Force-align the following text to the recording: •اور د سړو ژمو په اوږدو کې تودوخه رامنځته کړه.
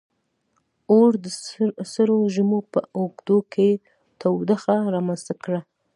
•اور 0.91 1.11
د 1.23 1.25
سړو 1.93 2.17
ژمو 2.35 2.59
په 2.71 2.79
اوږدو 2.97 3.37
کې 3.53 3.69
تودوخه 4.19 4.75
رامنځته 4.95 5.33
کړه. 5.43 5.59